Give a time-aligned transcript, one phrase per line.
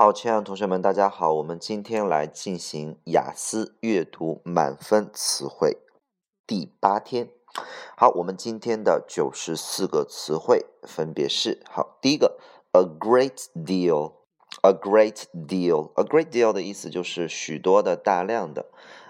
[0.00, 5.78] 好，亲爱的同学们，大家好，我们今天来进行雅思阅读满分词汇
[6.46, 7.30] 第八天。
[7.96, 12.38] 好，我们今天的九十四个词汇分别是：好，第一个
[12.70, 18.66] ，a great deal，a great deal，a great deal 的意思就是许多的、大量的，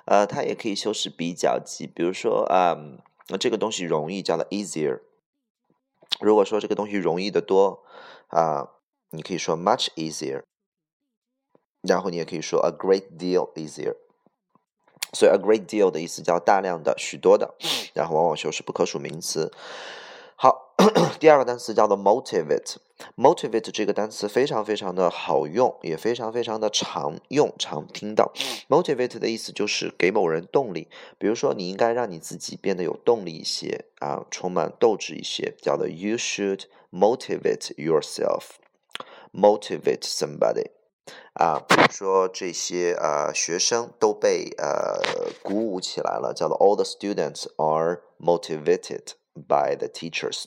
[0.07, 2.98] 呃，它也可以修饰比较级，比如说，嗯，
[3.39, 5.02] 这个东西容易，叫做 easier。
[6.18, 7.84] 如果说这个东西容易的多，
[8.29, 8.70] 啊，
[9.11, 10.45] 你可以说 much easier。
[11.82, 13.95] 然后你也可以说 a great deal easier，
[15.13, 17.55] 所以 a great deal 的意思叫大量的、许多的，
[17.95, 19.53] 然后往往修饰不可数名词。
[20.41, 20.77] 好，
[21.19, 28.33] 第二个单词叫做 motivate，motivate 这个单词非常非常的好用，也非常非常的常用、常听到。
[28.69, 30.86] motivate 的意思就是给某人动力，
[31.19, 40.70] 比如说你应该让你自己变得有动力一些啊，充满斗志一些，叫做 you should motivate yourself，motivate somebody。
[41.34, 45.00] 啊，比如说这些呃学生都被呃
[45.42, 50.44] 鼓舞起来了，叫做 All the students are motivated by the teachers，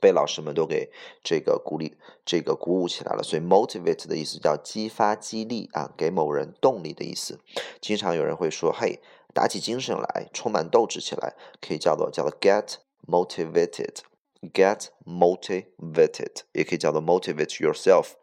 [0.00, 0.90] 被老师们都给
[1.22, 3.22] 这个鼓励，这个鼓舞起来了。
[3.22, 7.38] 所以 motivate 的意思叫激发、激励啊，给某人动力的意思。
[7.80, 9.00] 经常有人会说，嘿，
[9.34, 18.14] 打起精神来，充满斗志起来，可以叫做叫做 get motivated，get motivated，也可以叫做 motivate yourself。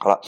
[0.00, 0.20] 好了，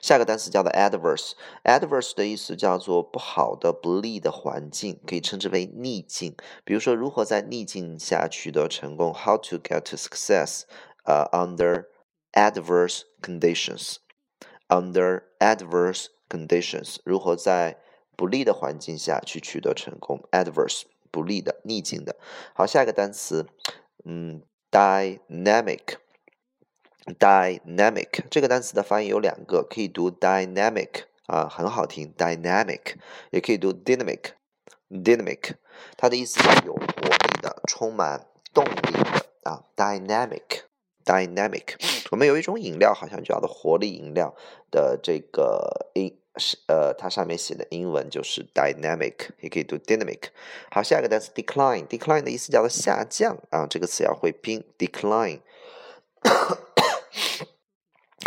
[0.00, 1.32] 下个单词叫做 adverse。
[1.64, 6.36] adverse 的意思叫做不好的、不利的环境，可以称之为逆境。
[6.64, 10.62] 比如说，如何在逆境下取得成功？How to get to success？
[11.04, 11.86] 呃，under
[12.32, 13.96] adverse conditions。
[14.68, 17.78] under adverse conditions，如何在
[18.16, 22.16] 不利的环境下去取得成功？adverse，不利的、逆境的。
[22.54, 23.46] 好，下一个单词，
[24.04, 25.98] 嗯，dynamic。
[27.18, 32.96] Dynamic 这个单词的发音有两个，可以读 dynamic 啊，很好听，dynamic，
[33.30, 35.52] 也可以读 dynamic，dynamic，
[35.96, 41.74] 它的意思是有活力的，充满动力的啊，dynamic，dynamic。
[42.10, 44.34] 我们有一种饮料，好像叫做活力饮料
[44.70, 50.28] 的这个英是呃，它上面写的英文就是 dynamic，也可以读 dynamic。
[50.70, 55.40] 好，下一个单词 decline，decline 的意思叫做下降啊，这个词要会拼 decline。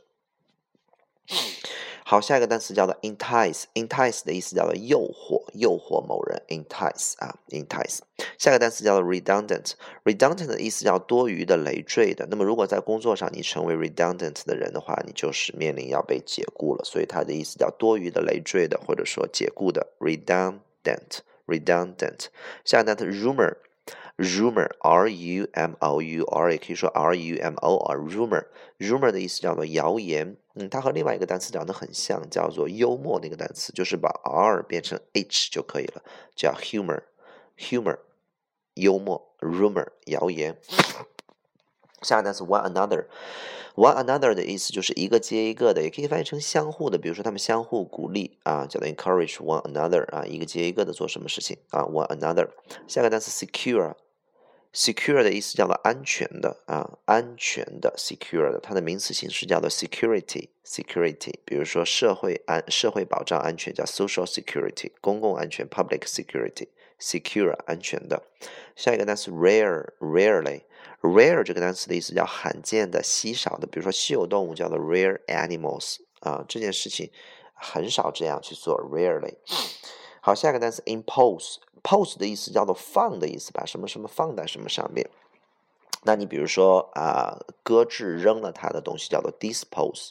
[2.05, 7.99] 好，下一个单词叫做 entice，entice 的意思叫做诱惑，诱惑某人，entice 啊，entice。
[8.37, 12.27] 下一个单词叫做 redundant，redundant 的意思叫多余的、累赘的。
[12.29, 16.83] 那么如果在工作上你成为 redundant 的人的话，你就是面临要被解雇了。
[16.83, 22.25] 所以它的意思叫多余的、累赘的，或者说解雇的，redundant，redundant。
[22.65, 23.55] 下一个单词 rumor。
[24.15, 28.45] rumor r u m o u r 也可以说 r u m o r rumor
[28.77, 36.03] rumor 的意思叫做谣言，嗯，它和另外一个单词长得很像，叫做幽默那个单词，就是把 r 变成 h 就可以了，
[36.35, 37.03] 叫 humor
[37.57, 37.97] humor
[38.75, 40.57] 幽默 rumor 谣言。
[42.01, 43.05] 下个单词 one another。
[43.75, 46.99] One another 的意思就是一个接一个的，也可以翻译成相互的。
[46.99, 52.49] 比如说他们相互鼓励啊，叫做 encourage one another 啊，一个接一个的做什么事情啊？One another。
[52.87, 53.95] 下个单词 secure
[54.73, 61.35] secure 的意思叫做安全的啊，安全的 secure 的，它的名词形式叫做 security，security。
[61.45, 66.69] 比如说社会安社会保障安全叫 social security，公共安全 public security。
[66.99, 68.23] secure 安全的。
[68.77, 73.67] 下一个单词 rare，rarely，rare 这个单词的意思叫罕见的、稀少的。
[73.67, 77.11] 比如说稀有动物叫做 rare animals 啊，这件事情
[77.53, 79.35] 很少这样去做，rarely。
[80.21, 85.09] 好，下一个单词 impose impose，pose 的意思叫做放的意思，把什么什么放在什么上面。
[86.05, 90.09] 那你比如说啊，搁置扔了它的东西叫做 dispose，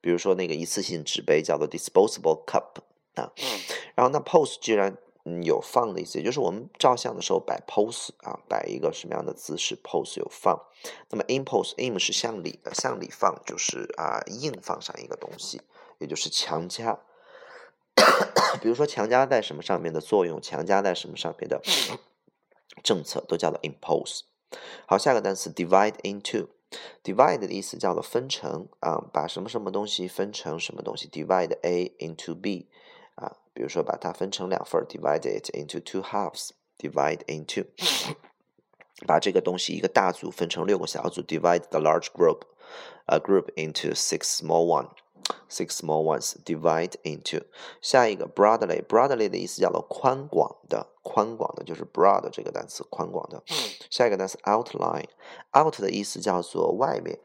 [0.00, 2.80] 比如说那个一次性纸杯叫做 disposable cup
[3.14, 3.32] 啊。
[3.94, 4.96] 然后那 pose 既然
[5.44, 10.60] 有放的意思，也就是我们照相的时候摆 pose 啊，摆一个什么样的姿势，pose 有放。
[11.10, 15.60] 那么 impose，im 是向里的，向里放就是啊硬放上一个东西，
[15.98, 17.00] 也就是强加。
[18.60, 21.60] 比如说强加在什么上面的作用，强加在什么上面的
[22.82, 24.20] 政策，都叫做 impose。
[24.86, 32.68] 好，下个单词 divide into，divide 的意思叫做分成啊，把什么什么东西分成什么东西，divide A into B
[33.14, 37.66] 啊，比如说把它分成两份，divide it into two halves，divide into，
[39.06, 44.90] 把这个东西一个大组分成六个小组，divide the large group，a group into six small one。
[45.48, 47.42] Six small ones divide into
[47.80, 53.42] 下一个 broadly broadly 的意思叫做宽广的，宽广的就是 broad 这个单词，宽广的。
[53.90, 55.08] 下一个单词 outline
[55.54, 57.18] out 的意思叫做外面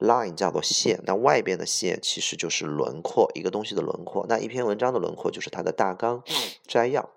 [0.00, 4.26] ，line 叫做线，那外边的线其实就是轮廓，一个东西的轮廓。
[4.28, 6.22] 那一篇文章的轮廓就是它的大纲
[6.66, 7.08] 摘要。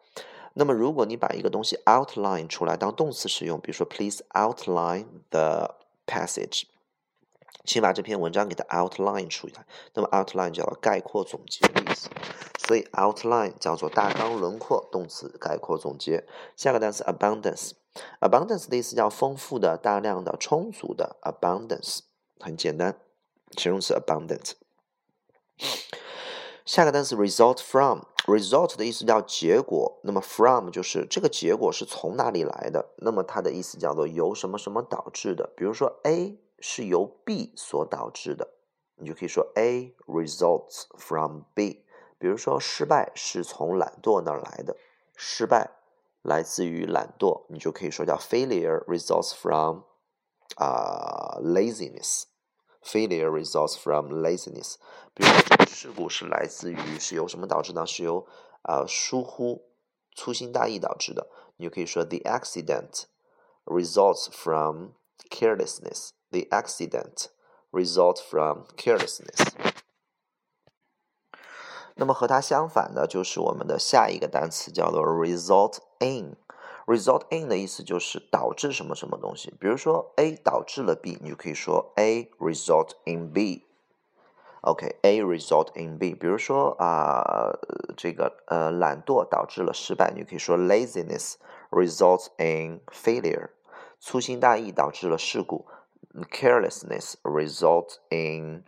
[0.54, 5.76] 那么如果你把一个东西 outline 出来当动词使用，比如说 please outline the
[6.06, 6.64] passage。
[7.64, 9.66] 请把这篇文章给它 outline 出来。
[9.94, 12.10] 那么 outline 叫概括总结的意思，
[12.58, 16.26] 所以 outline 叫做大纲轮廓，动词概括总结。
[16.56, 21.18] 下个单词 abundance，abundance 的意思叫丰富的、大量的、充足的。
[21.22, 22.00] abundance
[22.40, 22.98] 很简单，
[23.56, 24.54] 形容词 abundant。
[26.66, 35.52] 下个单词 result from，result 的意思叫结果，那么 from 就是这个结果是从哪里来的，那么它的意思叫做由什么什么导致的。
[35.56, 36.40] 比如说 A。
[36.62, 38.54] 是由 B 所导致的，
[38.96, 41.84] 你就可以说 A results from B。
[42.18, 44.78] 比如说，失败是从懒惰那儿来的，
[45.16, 45.72] 失败
[46.22, 49.82] 来自于懒惰，你就可以说叫 failure results from
[50.56, 52.26] 啊 laziness。
[52.84, 54.76] failure results from laziness。
[55.14, 57.86] 比如说，事故是来自于是由什么导致呢？
[57.88, 58.28] 是由
[58.62, 59.68] 啊疏忽、
[60.16, 63.06] 粗心大意导致的，你就可以说 the accident
[63.66, 64.90] results from
[65.30, 66.10] carelessness。
[66.31, 67.29] The accident
[67.71, 69.49] result from carelessness。
[71.95, 79.53] 那么和它相反的，就是我们的下一个单词叫做 result in。result in 的意思就是导致什么什么东西。
[79.59, 86.15] 比如说 A 导致了 B，你就可以说 A result in B。OK，A result in B。
[86.15, 87.59] 比如说啊，
[87.97, 91.35] 这个呃懒惰导致了失败，你可以说 laziness
[91.71, 93.51] results in failure。
[93.99, 95.67] 粗心大意导致了事故。
[96.30, 98.66] carelessness result in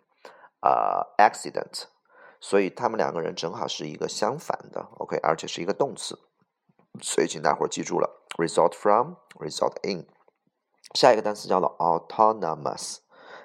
[0.62, 1.84] 啊 accident，
[2.40, 6.18] 所以他们两个人正好是一个相反的，OK，而且是一个动词，
[7.02, 10.08] 所以请大伙儿记住了，result from，result in。
[10.94, 13.00] 下一个单词叫做 autonomous，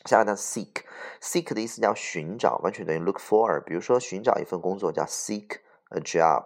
[0.05, 3.59] 下一个 seek，seek 的意思叫寻找，完全等于 look for。
[3.63, 6.45] 比如说寻找一份工作叫 seek a job，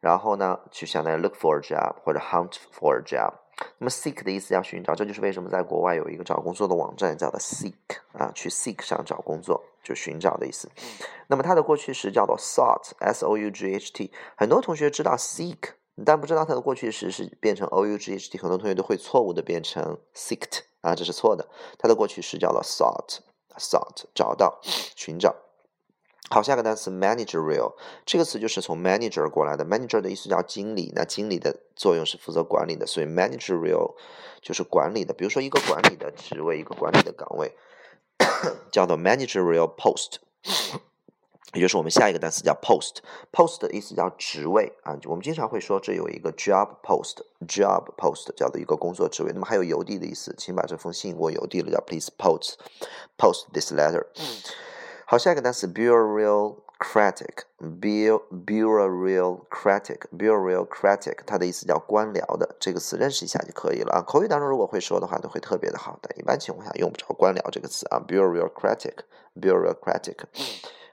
[0.00, 3.34] 然后呢就相当于 look for a job 或者 hunt for a job。
[3.78, 7.74] 那么 seek 的意思要寻找，这就是为什么在国外有一个找工作的网站叫做 seek
[8.12, 9.64] 啊，去 seek 上找工作。
[9.80, 10.68] 就寻找的意思，
[11.28, 14.12] 那么它的过去时叫做 sought，s o u g h t。
[14.36, 15.56] 很多同学知道 seek，
[16.04, 18.36] 但不知道它的过去时是变成 o u g h t。
[18.36, 21.48] 很多同学都会错误的变成 seeked 啊，这是错的。
[21.78, 24.60] 它的过去时叫做 sought，sought 找到、
[24.94, 25.34] 寻找。
[26.30, 29.64] 好，下个单词 managerial，这个词就是从 manager 过来的。
[29.64, 33.94] manager 的意思叫经理，那经理的作用是负责管理的，所以 managerial
[34.42, 35.14] 就是管理的。
[35.14, 37.52] 比如说一个管理的职位，一个管理的岗位。
[38.72, 40.16] 叫做 managerial post，
[41.54, 42.96] 也就是我们下一个单词叫 post。
[43.32, 49.30] post 的意思叫职位啊，我们经常会说这有一个 job post，job post 叫做一个工作职位。
[49.32, 52.54] 那么还有邮递的意思，请把这封信给我邮递了，叫 please post
[53.16, 54.06] post this letter。
[55.10, 56.58] 好，下一个单词 bureau。
[56.78, 57.38] Cratic,
[57.80, 64.02] bureaucratic, bureaucratic，它的意思叫官僚的，这个词认识一下就可以了啊。
[64.02, 67.98] 口语当中如果会说的话，都会特别的好，但一般情况下用不着官僚这个词啊。
[68.06, 68.98] bureaucratic,
[69.34, 70.18] bureaucratic。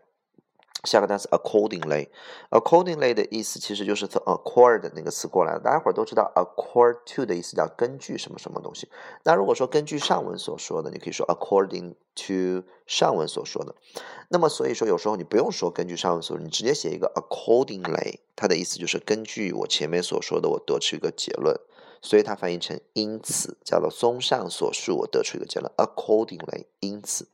[0.84, 5.60] 下个单词 accordingly，accordingly 的意思其实就是从 accord 那个词过来的。
[5.60, 8.88] 大家伙都知道 accord to 的意思叫根据什么什么东西。
[9.24, 13.76] 那如果说根据上文所说的，你可以说 according to 上文所说的。
[14.30, 21.60] 那么所以说有时候你不用说根据上文所说，你直接写一个 accordingly，它的意思就是根据我前面所说的，我得出一个结论。
[22.00, 27.28] 所以它翻译成因此，叫做综上所述，我得出一个结论 accordingly，因此。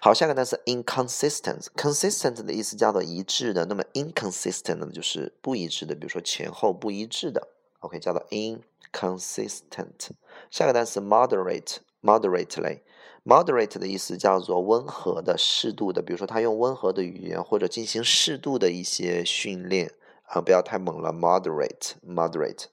[0.00, 7.48] 好，下个单词 inconsistent，consistent 的意思叫做一致的，那么 inconsistent 就是不一致的，比如说前后不一致的
[7.80, 10.10] ，OK，叫做 inconsistent。
[10.50, 19.94] 下个单词 moderate，moderately，moderate 的意思叫做温和的、适度的，比如说他用温和的语言或者进行适度的一些训练
[20.26, 22.66] 啊，不要太猛了，moderate，moderate。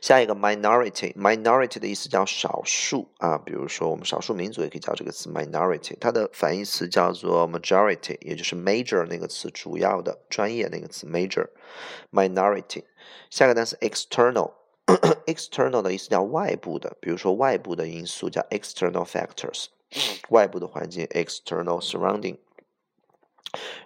[0.00, 12.82] 下一个 minority，minority 的意思叫少数啊，比如说我们少数民族也可以叫这个词 minority，它的反义词叫做 majority，也就是 major 那个词，主要的、专业那个词 major，minority。
[13.30, 19.66] 下个单词 external，external 的意思叫外部的，比如说外部的因素叫 external factors。
[20.29, 22.37] 外部的环境 （external surrounding），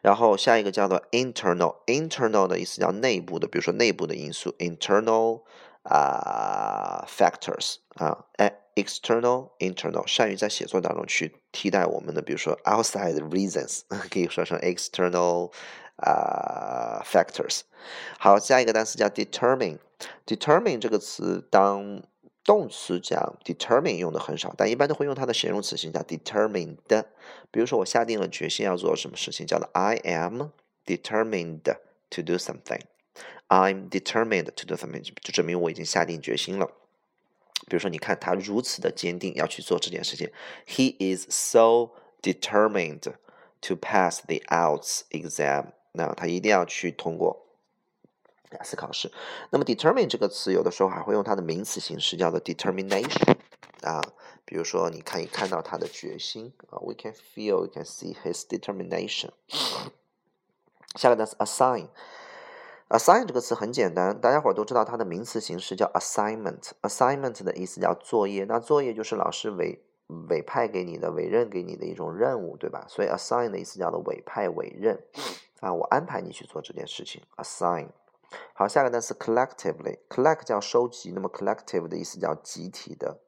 [0.01, 5.44] 然后下一个叫做 internal，internal 的意思叫内部的，比如说内部的因素 （internal
[5.84, 15.51] 啊 factors） 啊，哎，external internal，善于在写作当中去替代我们的，比如说 outside reasons，可以说成 external
[15.98, 17.62] 啊 factors。
[18.18, 22.01] 好，下一个单词叫 determine，determine 这个词当。
[22.45, 26.77] 动词讲 determine 用的很少，但一般都会用它的形容词形叫 determined。
[27.51, 30.51] 比如说，我下定了决心要做什么事情，叫做 I am
[30.85, 31.63] determined
[32.11, 32.81] to do something。
[33.49, 36.67] I'm determined to do something，就证明我已经下定决心了。
[37.67, 40.31] 比如说，你看他如此的坚定要去做这件事情
[40.67, 43.15] ，He is so determined
[43.63, 45.73] to pass the IELTS exam。
[45.93, 47.44] 那他一定要去通过。
[48.54, 49.12] 雅思考试，
[49.50, 53.37] 那么 determine 这个词有的时候还会用它的名词形式，叫做 determination
[53.82, 54.00] 啊。
[54.46, 59.30] 比如说，你可以看到他的决心啊，we can feel, we can see his determination。
[60.96, 66.73] 下个单词 assign，assign 这个词很简单，大家伙都知道它的名词形式叫 assignment。
[66.82, 69.82] assignment 的意思叫作业，那作业就是老师委
[70.28, 72.84] 委派给你的、委任给你的一种任务，对吧？
[72.87, 75.02] 所以 assign 的意思叫做委派、委任
[75.61, 77.23] 啊，我安排你去做这件事情。
[77.38, 77.88] assign。
[78.56, 83.18] 好，下个单词 collectively，collect 叫收集，那么 collective 的意思叫集体的、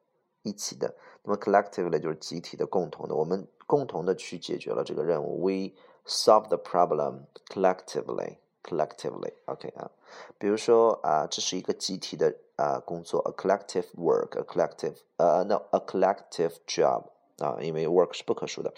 [0.42, 5.45] 一起的，那么 collectively 就是集体的、共同的，我们共同的去解决了这个任务。
[5.45, 5.73] We
[6.06, 8.37] solve the problem collectively。
[8.62, 9.90] collectively，OK 啊，
[10.38, 17.04] 比如说啊，这是一个集体的啊工作，a collective work，a collective，呃，no，a collective job
[17.38, 18.73] 啊，因为 work 是不可数的。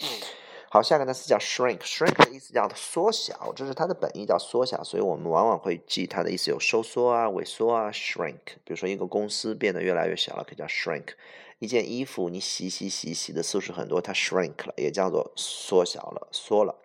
[0.70, 8.36] 好，下个单词叫 shrink，shrink 的意思叫缩小，这是它的本意叫缩小，所以我们往往会记它的意思有收缩啊、萎缩啊，shrink。
[8.64, 11.14] 比如说一个公司变得越来越小了，可以叫 shrink。
[11.58, 16.76] 一件衣服你洗洗洗洗的次数很多，它 shrink 了，也叫做缩小了、缩了。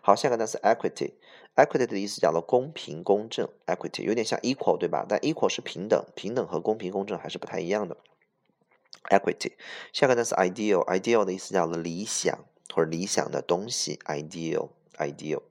[0.00, 1.14] 好，下个单词 equity。
[1.56, 5.04] Equity 的意思叫做公平公正，Equity 有点像 equal 对吧？
[5.08, 7.96] 但 equal 是平等，平等和公平公正还是不太一样的。
[9.10, 9.54] Equity，
[9.92, 12.38] 下个单词 ideal，ideal 的意思叫做理想
[12.72, 15.42] 或者理想的东西，ideal，ideal。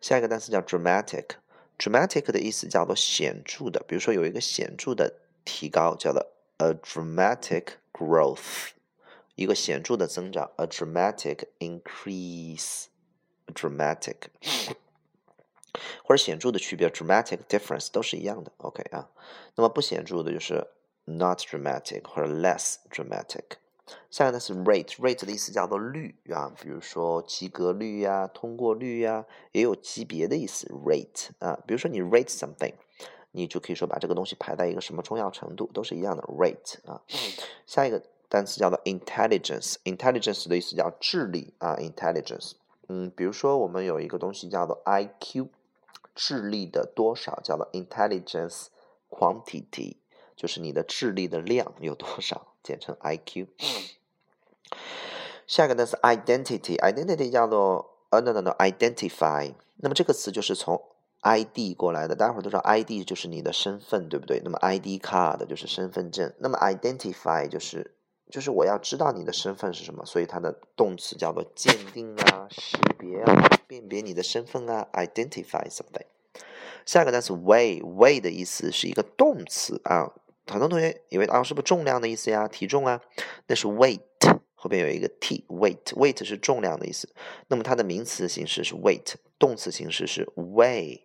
[0.00, 6.24] 下一个单词叫 dramatic，dramatic 的意思叫做显著的，比如说有一个显著的提高，叫做
[6.58, 8.68] a dramatic growth，
[9.34, 14.16] 一个显著的增长，a dramatic increase，dramatic。
[16.02, 19.10] 或者显著的区别，dramatic difference 都是一样的，OK 啊。
[19.56, 20.66] 那么不显著的就是
[21.04, 23.58] not dramatic 或者 less dramatic。
[24.10, 31.58] 下一个呢是 rate，rate 的意思叫做率啊，比如说及格率呀、通过率呀，也有级别的意思，rate 啊。
[31.66, 32.74] 比如说你 rate something，
[33.32, 37.02] 你就可以说把这个东西排在一个什么重要程度，都是一样的，rate 啊。
[37.66, 42.52] 下一个单词叫做 intelligence，intelligence 的意思叫智力啊，intelligence。
[42.88, 45.48] 嗯，比如说我们有一个东西叫做 IQ。
[46.18, 48.68] 智力的多少叫做 intelligence
[49.10, 49.96] quantity，
[50.34, 53.46] 就是你的智力的量有多少，简称 IQ。
[55.46, 60.82] 下一个单词 identity，identity 叫做呃 no no no identify，那么这个词就是从
[61.20, 64.42] ID 过来的，大家伙都知道 ID 就是你的身份，对不对？
[64.44, 67.92] 那么 ID card 就是身份证，那么 identify 就是
[68.28, 76.06] 就是我要知道你的身份是什么，所以它的动词叫做鉴定啊、识别啊、辨别你的身份啊，identify something。
[76.84, 80.12] 下一个单词 weigh，weigh 的意思是一个动词啊，
[80.46, 82.46] 很多同学以为啊是不是重量的意思呀？
[82.48, 83.00] 体重啊，
[83.46, 84.00] 那是 weight，
[84.54, 87.08] 后边有一个 t，weight，weight 是重量的意思。
[87.48, 91.00] 那么它的名词形式是 weight，动词形式是 weigh。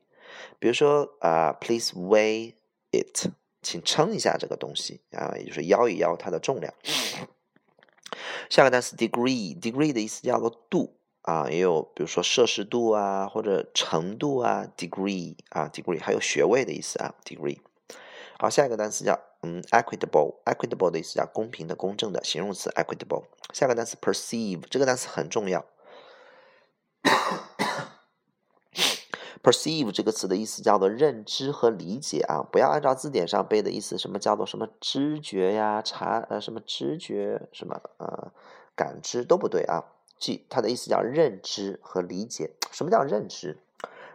[0.59, 2.53] 比如说啊，please weigh
[2.91, 6.73] it，请称一下这个东西啊，也就是摇一摇它的重量。
[8.49, 10.97] 下个单词 degree，degree 的意思叫做度。
[11.23, 17.59] 啊，也有比如说摄氏度啊，或者程度啊，degree 啊，degree 还有学位的意思啊，degree。
[18.39, 23.23] 好，下一个单词叫嗯，equitable，equitable 的意思叫公平的、公正的，形容词 equitable。
[23.53, 25.65] 下个单词 perceive，这个单词很重要。
[29.43, 38.31] perceive 这个词的意思叫做认知和理解啊，不要按照字典上背的意思，什么叫做什么知觉呀、察呃什么知觉什么呃
[38.75, 39.85] 感知都不对啊。
[40.19, 42.51] 即它的意思叫认知和理解。
[42.71, 43.57] 什么叫认知？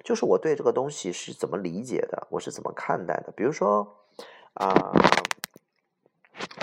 [0.04, 3.32] 就是我对这个东西是怎么理解的，我是怎么看待的。
[3.34, 4.05] 比如说，
[4.56, 4.92] 啊，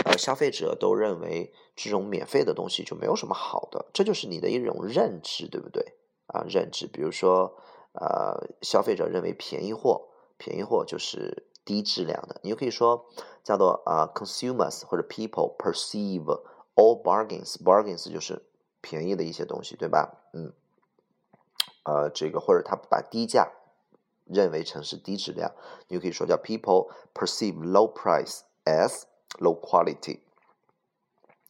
[0.06, 5.96] 呃，消费者都认为这种免费的东西就没有什么好的，这就是你的一种认知，对不对？
[6.28, 6.88] 啊，认知。
[6.88, 7.58] 比如说，
[7.94, 12.40] 呃，消费者认为便宜货，便宜货就是低质量的。
[12.44, 13.06] 你就可以说
[13.44, 16.26] 叫做啊，consumers 或者 people perceive
[16.76, 18.44] all bargains，bargains 就是。
[18.86, 20.14] 便宜的一些东西，对吧？
[20.34, 20.52] 嗯，
[21.86, 23.50] 呃，这个或者他把低价
[24.26, 25.52] 认为成是低质量，
[25.88, 29.04] 你就可以说叫 people perceive low price as
[29.40, 30.20] low quality。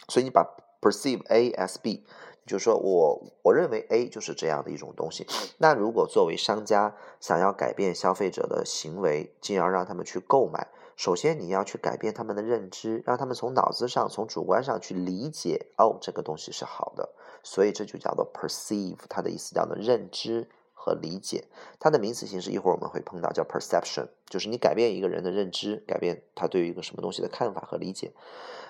[0.07, 0.45] 所以你把
[0.81, 2.05] perceive A as B，
[2.45, 5.25] 就是说我我认为 A 就是这样的一种东西。
[5.57, 10.67] 那如果作为商家想要改变消费者的行为，进而让他们去购买。
[10.95, 17.09] 首先，你要去改变他们的认知，让他们从脑子上、从主观上去理解，哦，这个东西是好的。
[17.41, 20.47] 所以这就叫做 perceive，它的意思叫做认知
[20.83, 21.45] 和理解。
[21.79, 28.11] 它的名词形式一会儿我们会碰到，叫 perception，就是你改变一个人的认知，改变他对于一个什么东西的看法和理解。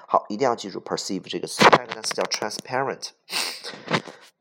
[0.08, 1.63] 好，一定要记住 perceive 这个词。
[1.63, 3.10] 下一个单词叫 transparent。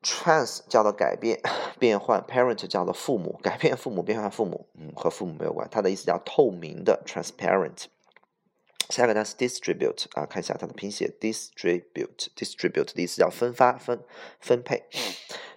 [0.02, 1.40] trans 叫做改变、
[1.78, 7.84] 变换，parent 叫做父母，改变父母、变换父母，嗯，和父母没有关，它的意思叫透明的，transparent。
[8.90, 14.02] 下一个单词 distribute 啊，看一下它的拼写，distribute，distribute 的意思叫分发、分
[14.40, 14.84] 分配。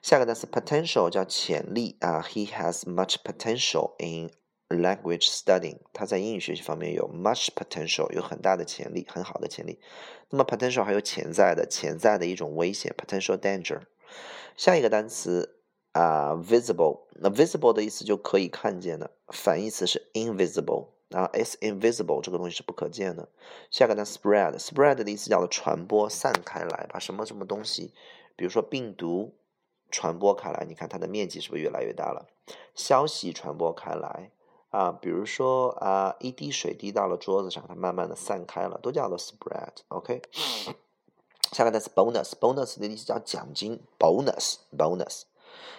[0.02, 4.30] 下个单词 potential 叫潜力啊，he has much potential in
[4.70, 9.80] language studying，他在英语学习方面有 much potential，有很大的潜力，很好的潜力。
[10.30, 13.82] 那么 potential 还有潜在的，潜在的一种危险，potential danger。
[14.56, 15.60] 下一个单词
[15.92, 20.90] 啊，visible，那 visible 的意思就可以看见的，反义词是 invisible。
[21.16, 23.30] 啊，is invisible 这个东西是不可见的。
[23.72, 27.94] 下个单词 spread，spread 的意思叫做传播、散开来，把什么什么东西，
[28.36, 29.34] 比如说病毒
[29.90, 32.28] 传播开来，你看它的面积是不是越来越大了？
[32.76, 34.32] 消息传播开来
[34.72, 39.72] 啊，比如说啊，一滴水滴到了桌子上，它慢慢的散开了，都叫做 spread。
[39.88, 40.22] OK，
[41.54, 45.22] 下个单词 bonus，bonus 的意思叫奖金，bonus，bonus。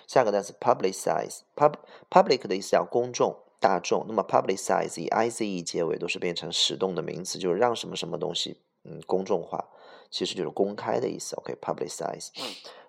[0.07, 3.37] 下个单词 publicize，pub，public 的意思叫公众。
[3.61, 9.69] 大众，那么 publicize 以 i z e 结尾都是变成使动的名词，就是让什么什么东西嗯公众化，
[10.11, 11.35] 其实就是公开的意思。
[11.37, 12.29] OK，publicize。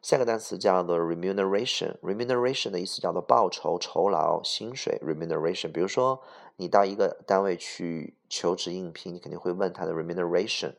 [0.01, 4.99] 下个单词叫做 remuneration，remuneration 的意思叫做报酬、酬劳、薪水。
[5.03, 6.21] remuneration，比如说
[6.57, 10.73] 你到一个单位去求职应聘，你肯定会问他的 remuneration，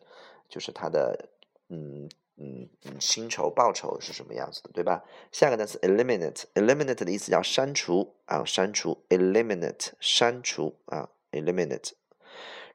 [0.49, 1.29] 就是他的
[1.69, 2.09] 嗯。
[2.41, 2.69] 嗯，
[3.01, 5.03] 薪酬报酬是什么样子的，对吧？
[5.33, 11.95] 下个单词 eliminate，eliminate 的意思叫删除啊，删除 eliminate 删除啊，eliminate。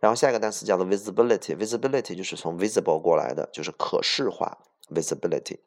[0.02, 4.58] 然后下一个单词叫做 visibility，visibility 就是从 visible 过来的，就是可视化
[4.90, 5.60] visibility。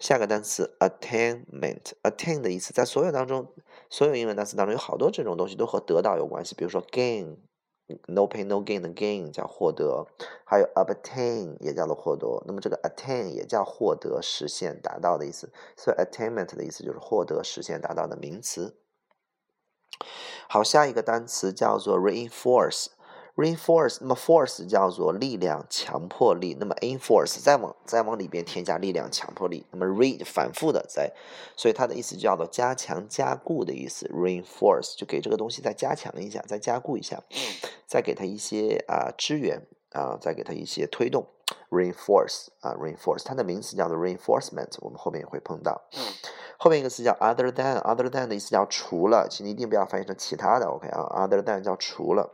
[0.00, 3.52] 下个单词 attainment，attain 的意思在所有当中，
[3.88, 7.36] 所有英文单词当中有好多这种东西都和得到有关系，比如说 gain。
[8.06, 10.06] No pain no gain 的 gain 叫获得，
[10.44, 12.42] 还有 obtain 也叫做获得。
[12.46, 15.52] 那么这个 attain 也叫获得、实现、达到的意思。
[15.76, 18.78] 所以 attainment 的意思就是获得、实现、达到的名词。
[20.48, 22.86] 好，下一个单词叫做 reinforce。
[23.36, 31.12] reinforce，那么 force 叫做力量、强迫力，那么 enforce 再往再往里边添加力量、强迫力，那么 re 反复的在，
[31.56, 34.06] 所以它的意思叫做加强、加固的意思。
[34.08, 37.22] reinforce 就给这个东西再加强一下，再加固一下，
[37.86, 41.26] 再给它一些啊支援啊，再给它一些推动。
[41.70, 45.82] reinforce 啊，reinforce 它的名词叫做 reinforcement，我们后面也会碰到。
[46.56, 52.30] 后面一个词叫 other than，other than 的意思叫除了，请你一定不要翻译成其他的，OK 啊，other than 叫除了。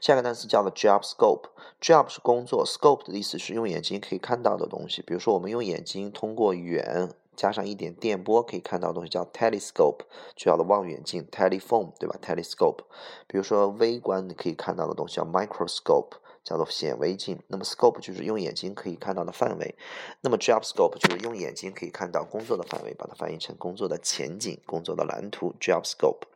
[0.00, 7.10] 下个单词叫做 job scope，job 是工作，scope 的意思是用眼睛可以看到的东西，比如说我们用眼睛通过远。
[7.40, 10.00] 加上一点电波可以看到的东西叫 telescope，
[10.36, 12.84] 就叫的望远镜 telephone，对吧？telescope，
[13.26, 17.42] 比如说微观你可以看到的东西叫 microscope，叫做显微镜。
[17.46, 19.74] 那么 scope 就是用眼睛可以看到的范围，
[20.20, 26.26] 那么 job scope 就是用眼睛可以看到工作的范围，把它翻译成工作的前景、工作的蓝图 job scope。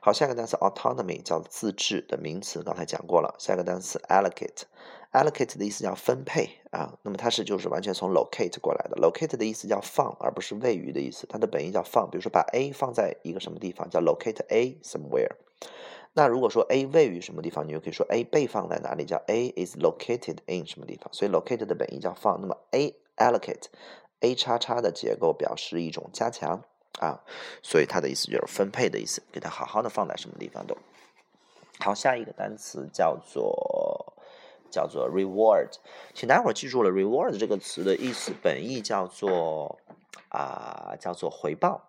[0.00, 3.34] 好，下个单词 autonomy 叫自治的名词，刚才讲过了。
[3.38, 4.62] 下个单词 allocate。
[5.12, 8.96] Allocate 的意思叫分配啊，那么它是就是完全从 locate 过来的。
[8.96, 11.26] locate 的意思叫放，而不是位于的意思。
[11.26, 15.32] 它的本意叫放，比如说把 A 放在一个什么地方，叫 locate A somewhere。
[16.12, 21.12] 那如果说 A 位于什么地方，你就可以说 A 被放在哪里，叫 A is located in 什么地方。
[21.12, 22.40] 所以 locate 的本意叫放。
[22.40, 23.66] 那么 A allocate
[24.20, 26.62] A 叉叉的结构表示一种加强
[27.00, 27.20] 啊，
[27.62, 30.76] 所以它的意思就是分配的意思，给它好好的放在什么地方都
[31.80, 31.92] 好。
[31.92, 33.89] 下一个单词叫做。
[34.70, 35.68] 叫做 reward，
[36.14, 39.78] 请待会儿记住了，reward 这个词的意思本意叫做
[40.28, 41.82] 啊，叫做回报。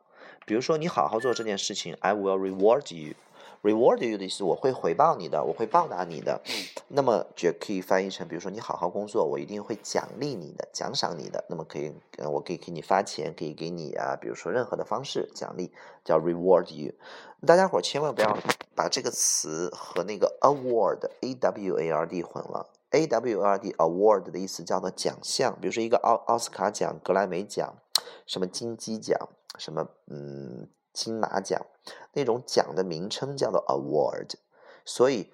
[0.46, 3.14] 比如说你好好做这件事情，I will reward you。
[3.62, 6.42] Reward you 的意思我会回报你的，我会报答你的。
[6.88, 11.46] 那么就可以翻译成，比如说你好好工作，我一定会奖励你的，奖赏你的。
[11.48, 11.94] 那么可以，
[12.32, 15.72] 我可以给你发钱，可以给你啊，比如说任何的方式奖励，
[16.04, 16.94] 叫 reward you。
[17.46, 18.38] 大家伙千万不要
[18.76, 22.68] 把这个词和那个 award a w a r d 混了。
[22.90, 27.76] a w a r d award 的意思叫做奖项，比如说一个奥奥斯卡奖、格莱美奖、
[28.26, 30.68] 什么金鸡奖、什么嗯。
[30.94, 31.66] 金马奖
[32.14, 34.34] 那种奖的名称叫做 award，
[34.86, 35.32] 所以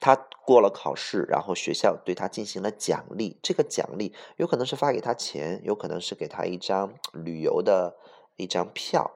[0.00, 3.38] 他过了考试，然后学校对他进行了奖励。
[3.42, 7.96] 这个奖励有可能是发给他钱，有可能是给他一张旅游的
[8.36, 9.12] 一张票，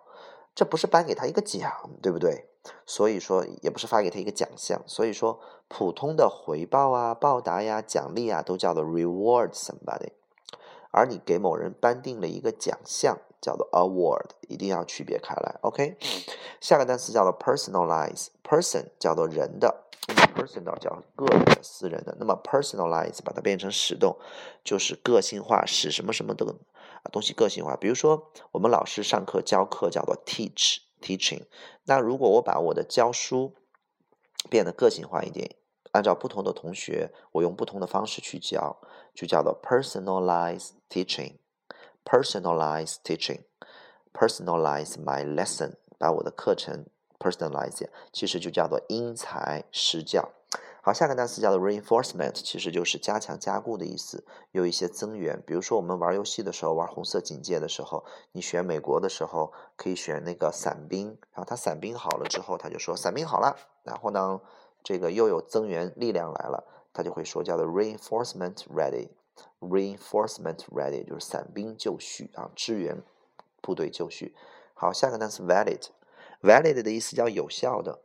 [0.54, 2.46] 这不是颁给他一个奖，对不对？
[2.86, 4.82] 所以说也不是发给他一个奖项。
[4.86, 10.12] 所以说普通的回报啊、报答呀、奖励啊，都叫做 reward somebody。
[10.90, 15.56] 而你给某人颁定了一个奖项，叫做 award，一定要区别开来。
[15.62, 15.96] OK，
[16.60, 19.84] 下个单词叫做 personalize，person 叫做人的
[20.34, 22.16] ，personal 叫个人的、私人的。
[22.18, 24.16] 那么 personalize 把它变成使动，
[24.64, 26.46] 就是个性化，使什么什么的
[27.02, 27.76] 啊东西个性化。
[27.76, 31.46] 比如说，我们老师上课教课叫做 teach，teaching。
[31.84, 33.54] 那如果我把我的教书
[34.50, 35.56] 变得个性化一点。
[35.92, 38.78] 按照不同的同学，我用不同的方式去教，
[39.14, 41.38] 就叫做 personalized teaching。
[42.08, 46.86] Personalize teaching，personalize my lesson，把我的课程
[47.18, 50.30] personalize，其实就叫做因材施教。
[50.80, 55.42] 好，下个单词叫做 reinforcement，其实就是加强加固的意思，有一些增援。
[55.46, 64.40] 比如说我们玩游戏的时候，玩红色警戒的时候，你选美国的时候可以选那个伞兵，然后他伞兵好了之后，他就说伞兵好了，然后呢？
[64.84, 69.08] 这个又有增援力量来了，他就会说叫做 reinforcement ready
[69.60, 73.02] Reinforcement ready 就是散兵就绪啊，支援
[73.60, 74.34] 部队就绪。
[74.74, 78.00] 好，下个单词 valid，valid 的意思叫有效的。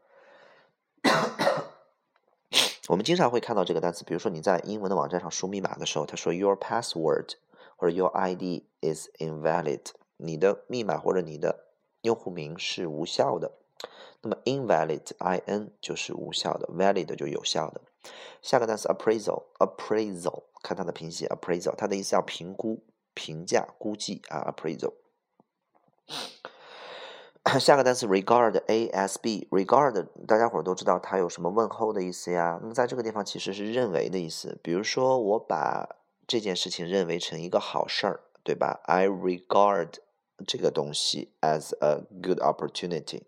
[2.90, 7.36] 我们经常会看到这个单词，比如说你在英文的网站上输密码的时候，他说 your password
[7.78, 11.66] 或者 your ID is invalid，你的密码或者你的
[12.02, 13.52] 用户名是无效的。
[14.22, 17.82] 那么 invalid，i n 就是无效的，valid 就有效的。
[18.42, 24.94] 下个单词 appraisal，appraisal 看它的拼写 appraisal，它的意思叫评估、评价、估计啊 appraisal。
[27.60, 32.58] 下个单词 regard，a s b，regard 大家伙都知道它有什么问候的意思呀？
[32.62, 34.58] 那么在这个地方其实是认为的意思。
[34.64, 39.96] 比如说我把这件事情认为成一个好事儿，对吧？I regard
[40.48, 43.24] 这个东西 as a good opportunity。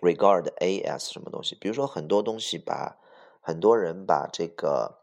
[0.00, 1.56] regard a s 什么东西？
[1.56, 2.96] 比如说很多东西把
[3.48, 4.98] 很多人把这个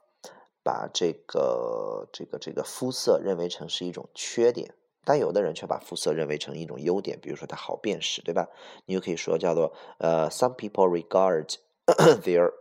[0.62, 7.19] 把这个这个这个肤色认为成是一种缺点，但有的人却把肤色认为成一种优点。
[7.19, 8.47] 比如说它好辨识，对吧？
[8.86, 11.55] 你就可以说叫做呃，some people regard
[12.21, 12.53] their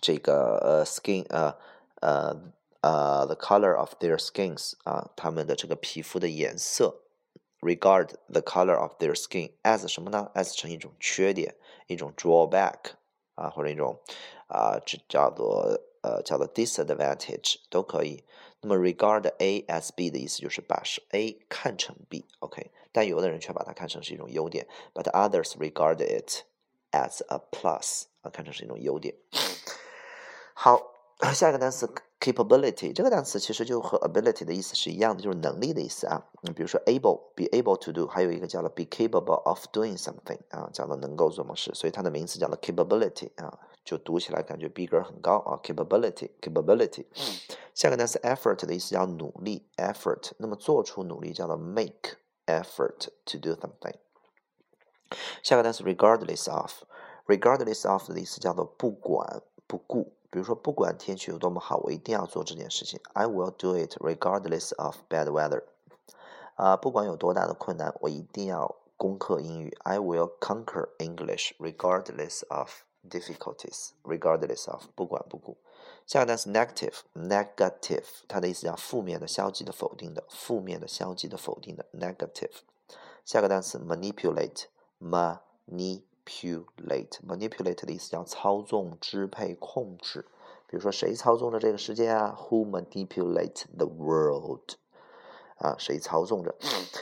[0.00, 1.56] 这个呃 skin 呃
[2.00, 2.36] 呃
[2.82, 7.00] 呃 the color of their skins 啊，他们的这个皮肤的颜色。
[7.60, 11.56] regard the color of their skin as 什么呢？as 成一种缺点，
[11.88, 12.94] 一种 drawback
[13.34, 14.00] 啊，或者一种
[14.52, 18.22] 啊，这叫做呃叫做 disadvantage 都可以。
[18.60, 26.44] 那么 regard A as B 的意思就是把是 A 看成 B，OK，但有的人却把它看成是一种优点，but others regard it
[26.92, 29.16] as a plus 啊，看成是一种优点。
[30.54, 30.80] 好，
[31.34, 31.92] 下一个单词。
[32.21, 36.25] capability 这个单词其实就和 ability 的意思是一样的，就是能力的意思啊。
[36.43, 45.59] 嗯，比如说 able，be able to do，还有一个叫做 be capable of doing something 啊，叫做能够做某事，所以它的名词叫做 capability 啊，就读起来感觉逼格很高啊。
[45.63, 47.05] capability，capability。
[47.73, 50.31] 下个单词 effort 的意思叫努力，effort。
[50.37, 52.17] 那么做出努力叫做 make
[52.47, 53.95] effort to do something。
[55.43, 60.13] 下个单词 regardless of，regardless of 的意思叫做不管不顾。
[60.31, 62.99] 比如说，不管天气有多么好，我一定要做这件事情。
[63.13, 65.63] I will do it regardless of bad weather。
[66.55, 69.77] 啊，不管有多大的困难，我一定要攻克英语。
[69.83, 75.57] I will conquer English regardless of difficulties。regardless of 不管不顾。
[76.05, 80.23] 下个单词 negative，negative，它的意思叫负面的、消极的、否定的。
[80.29, 82.61] 负面的、消极的、否定的 negative。
[83.23, 86.01] 下个单词 manipulate，manip。
[86.24, 90.26] Manipulate manipulate 的意思叫操纵、支配、控制。
[90.66, 94.76] 比如说，谁操纵着这个世界啊？Who manipulate the world？
[95.58, 96.54] 啊，谁操纵着？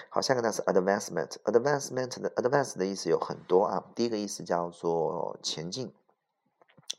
[0.09, 1.37] 好，下个单词 advancement。
[1.45, 3.85] advancement 的 advance 的意思有很多啊。
[3.95, 5.93] 第一个意思叫做前进，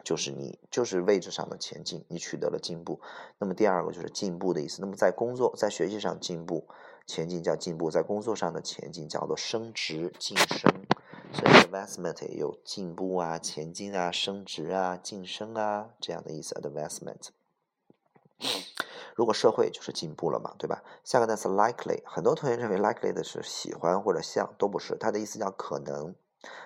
[0.04, 3.02] 就是你就是位置上的前进，你取得了进步。
[3.38, 4.82] 那么第二个就是进步的意思。
[4.82, 6.66] 那么在工作、在学习上进步，
[7.06, 10.72] 前进叫进步；在工作上的前进叫做升职晋升。
[11.34, 16.54] 所以 advancement 有进步啊、前进啊、升职啊、晋升啊这样的意思。
[16.56, 17.30] advancement，
[19.16, 20.84] 如果社会就是进步了嘛，对吧？
[21.04, 26.16] 下个单词 likely，很多同学认为 likely 的是喜欢或者像，都不是，它的意思叫可能。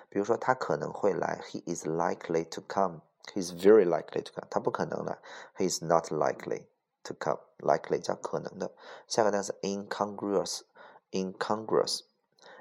[0.08, 5.18] 比如说他可能会来，he is likely to come，he is very likely to come，他不可能的
[5.58, 6.64] ，he is not likely
[7.02, 8.72] to come，likely 叫可能的。
[9.06, 12.00] 下个单词 incongruous，incongruous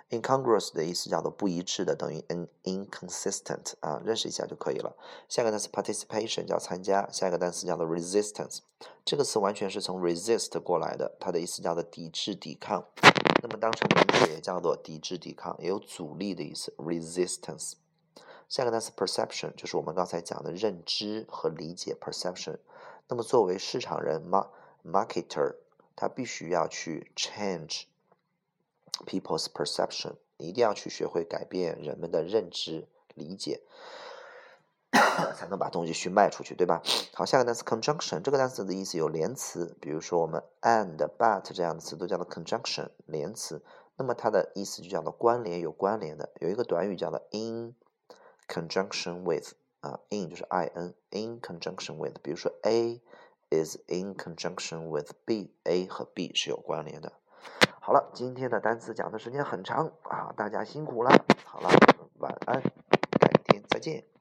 [0.10, 4.96] incongruous 的意思叫做不一致的，等于 in inconsistent 啊，认识一下就可以了。
[5.28, 8.60] 下一个单词 participation 叫参加，下一个单词叫做 resistance，
[9.04, 12.86] 这个词完全是从 resist 过来的，它的意思叫做抵制、抵抗。
[13.42, 16.74] 那么当成名词也叫做抵制、抵抗，也有阻力的意思。
[16.78, 17.74] resistance。
[18.48, 22.58] 下一个单词 perception 就是我们刚才讲的认知和理解 perception。
[23.08, 24.50] 那么作为市场人嘛
[24.84, 25.56] ，marketer，
[25.96, 27.84] 他必须要去 change
[29.06, 33.62] people's perception，你一定要去学会改变人们的认知理解。
[35.36, 36.82] 才能把东西去卖出去，对吧？
[37.14, 43.62] 好，下个单词 conjunction，这个单词的意思有连词，比如说我们 and、but 这样的词都叫做 conjunction 连词。
[43.98, 46.32] 那么它的意思就叫做关联，有关联的。
[46.40, 47.76] 有一个短语叫做 in
[48.48, 52.16] conjunction with，啊，in 就是 i n，in conjunction with。
[52.22, 53.02] 比如说 A
[53.50, 57.14] is in conjunction with B，A 和 B 是有关联的。
[57.86, 61.12] 好了，今天的单词讲的时间很长啊，大家辛苦了。
[61.46, 61.70] 好了，
[62.18, 62.60] 晚安，
[63.20, 64.15] 改天再见。